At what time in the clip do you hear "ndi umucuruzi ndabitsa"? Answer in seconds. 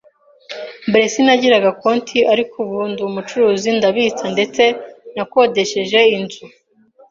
2.89-4.25